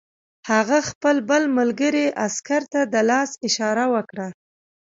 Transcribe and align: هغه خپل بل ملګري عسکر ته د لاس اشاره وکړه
هغه 0.51 0.77
خپل 0.89 1.15
بل 1.29 1.43
ملګري 1.57 2.05
عسکر 2.25 2.61
ته 2.71 2.81
د 2.93 2.95
لاس 3.09 3.31
اشاره 3.47 3.85
وکړه 3.93 4.27